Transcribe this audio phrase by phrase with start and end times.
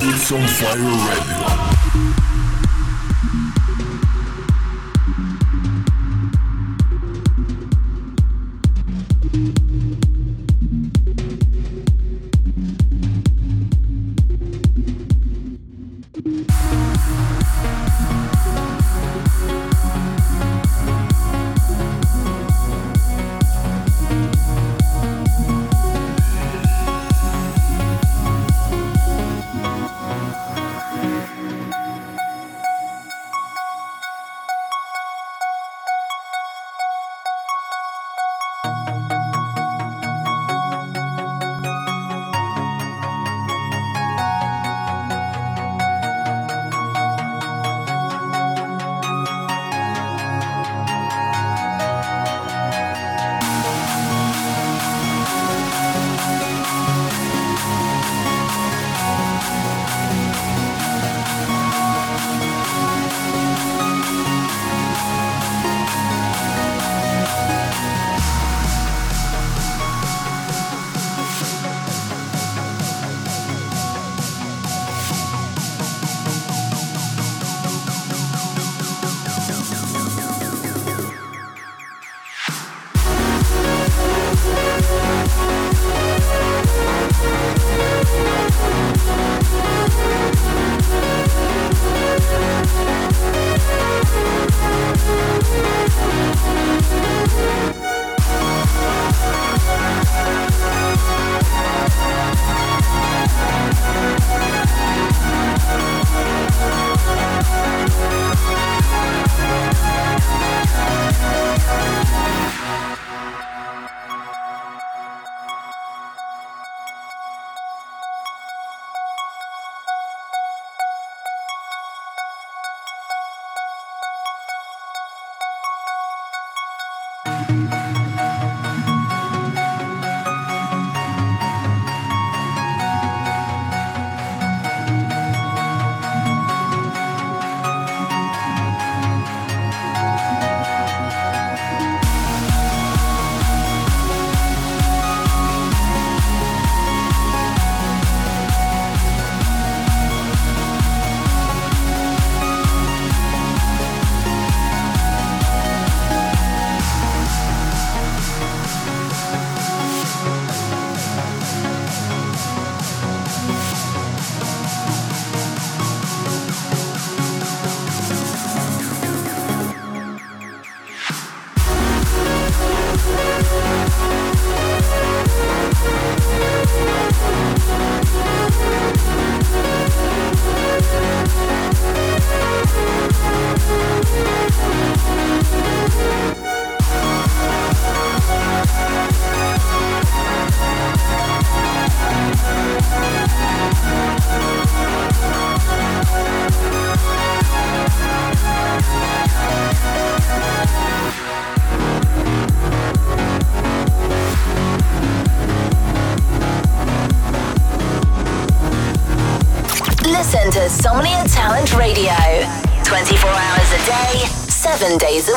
[0.00, 1.69] Beats on Fire Radio.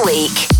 [0.06, 0.53] Week.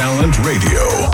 [0.00, 1.10] Talent Radio.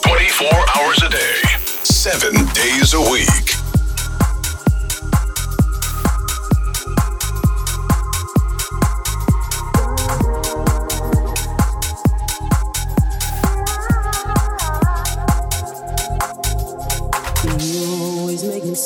[0.00, 1.42] 24 hours a day,
[1.84, 3.50] 7 days a week.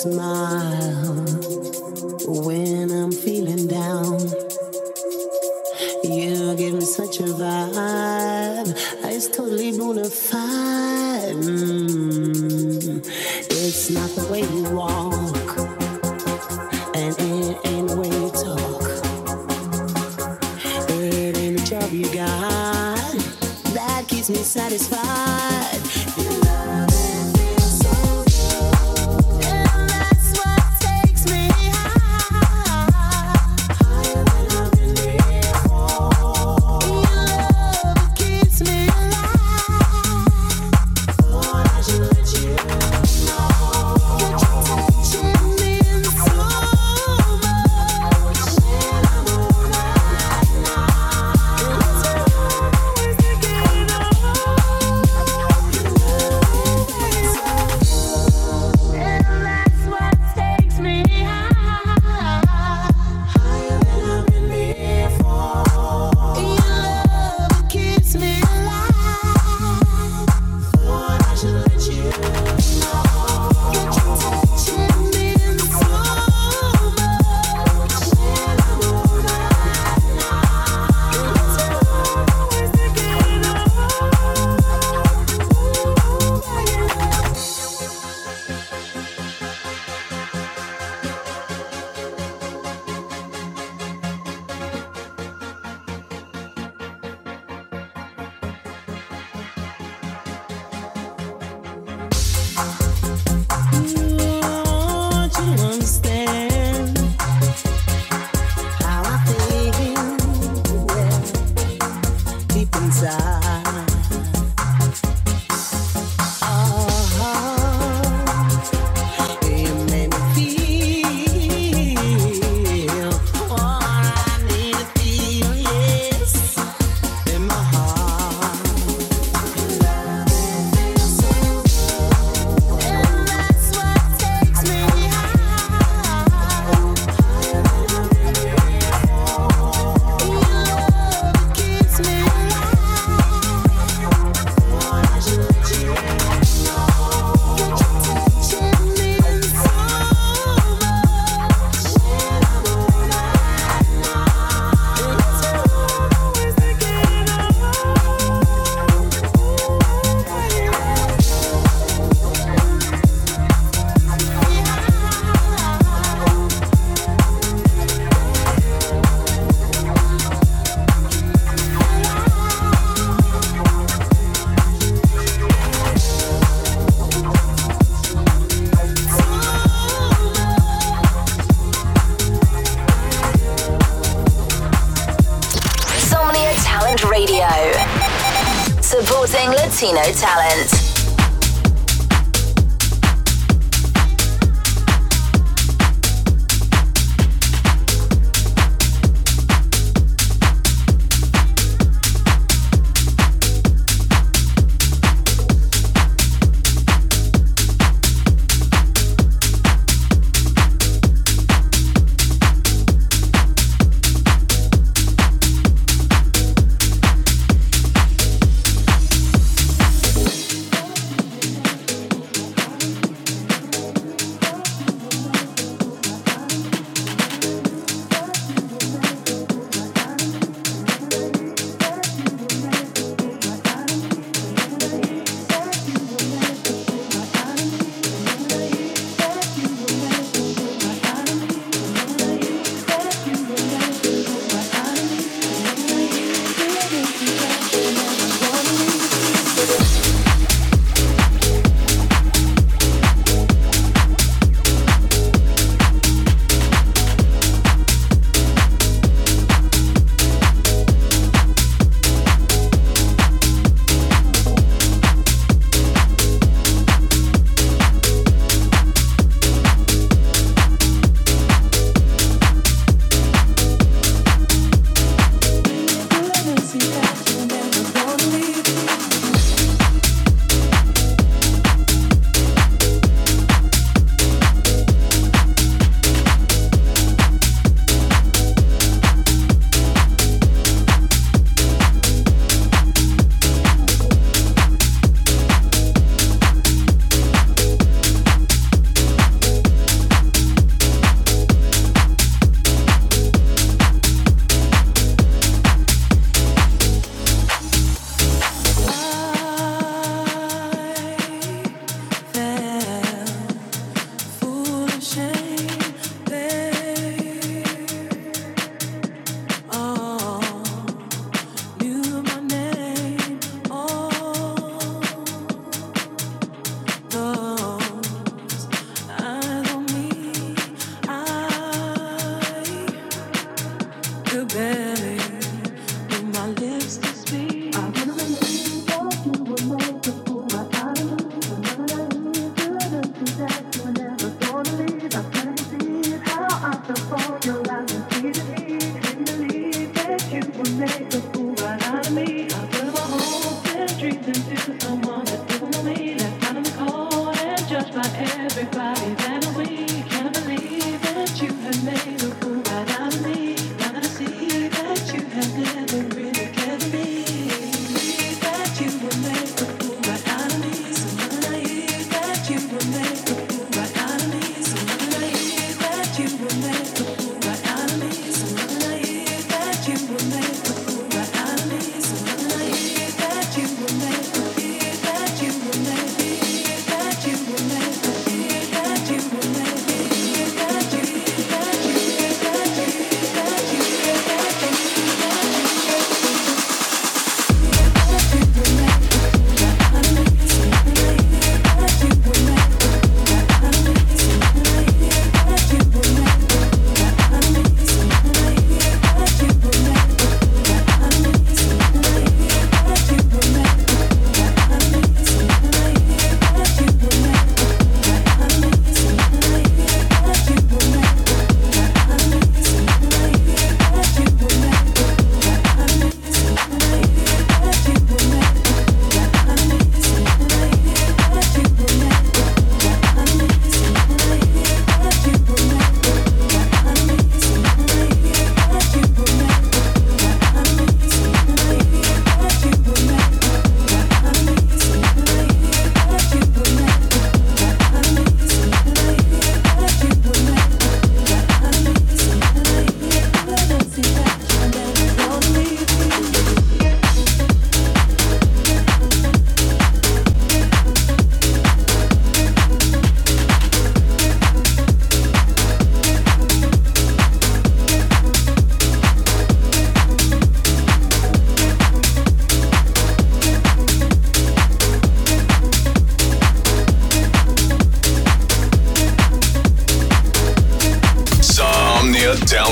[0.05, 0.44] Latino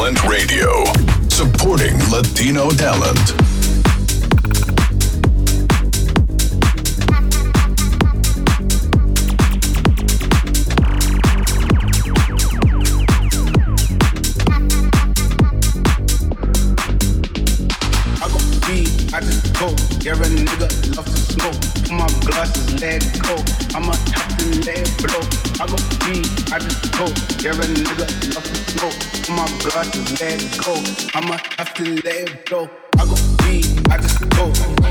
[0.02, 0.84] Talent Radio,
[1.28, 3.34] supporting Latino talent.
[18.18, 19.68] I go be, I just go.
[20.02, 21.62] You're a nigga, love to smoke.
[21.92, 23.36] My glasses let go.
[23.76, 25.22] I'm a captain, let blow.
[25.60, 27.06] I go be, I just go.
[27.38, 28.31] You're a nigga,
[29.90, 30.74] to let go.
[31.14, 32.70] I'ma have to let go.
[32.98, 34.81] I go deep, I just go.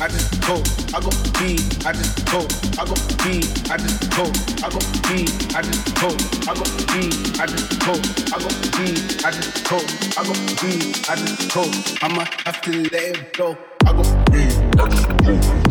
[0.00, 0.54] I just go,
[0.94, 2.38] I go B, I just go,
[2.78, 4.22] I go B, I just go,
[4.62, 6.08] I go B, I just go,
[6.46, 7.92] I go B, I just go,
[8.30, 9.76] I go B, I just go,
[10.16, 10.32] I go
[10.62, 11.62] B, I just go,
[12.06, 14.38] I'ma have to let it go, I go B,
[14.78, 15.67] I just go.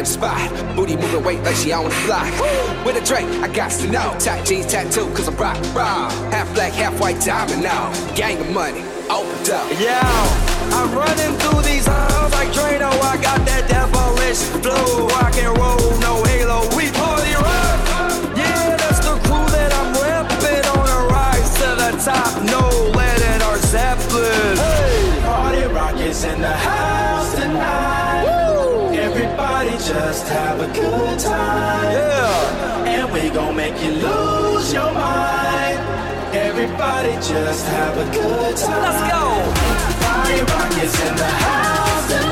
[0.00, 0.76] Non-stop when we in the spot.
[0.76, 2.32] Booty moving weight like she on the block.
[2.86, 4.16] With a drink, I got to know.
[4.18, 6.08] Tight jeans tattoo, cause I'm rock, raw.
[6.30, 7.92] Half black, half white diamond now.
[8.14, 9.68] Gang of money, open up.
[9.78, 10.00] Yeah,
[10.72, 12.88] I'm running through these halls like Drano.
[13.12, 16.64] I got that devilish flow, rock and roll, no halo.
[16.76, 18.36] We party rock.
[18.36, 22.42] Yeah, that's the crew that I'm repping on a rise to the top.
[22.44, 22.64] No
[22.96, 24.56] lead in our Zeppelin.
[24.56, 26.89] Hey, Party rock is in the house
[30.10, 31.92] just have a good time.
[31.92, 32.84] yeah.
[32.84, 35.78] And we gon' make you lose your mind.
[36.34, 38.82] Everybody just have a good time.
[38.82, 39.24] Let's go.
[40.04, 42.29] Party rock is in the house tonight.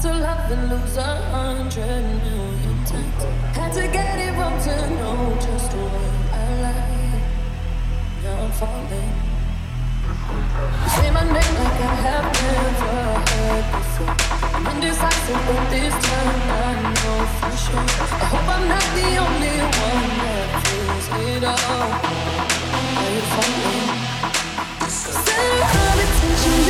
[0.00, 3.22] Had to love and lose a hundred million times.
[3.54, 5.92] Had to get it wrong to know just what
[6.32, 7.20] I like.
[8.24, 9.12] Now I'm falling.
[10.96, 12.88] Say my name like I have never
[13.28, 14.16] heard before.
[14.56, 17.84] I'm indecisive, but this time I know for sure.
[18.08, 21.92] I hope I'm not the only one that feels it all.
[22.96, 23.88] Are you falling?
[24.88, 26.69] Say I'm attention.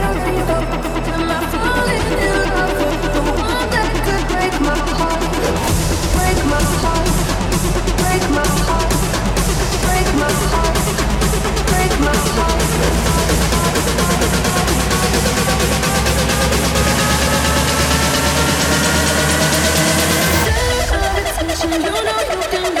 [21.73, 22.80] you know you can do